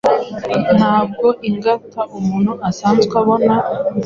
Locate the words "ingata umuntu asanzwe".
1.49-3.13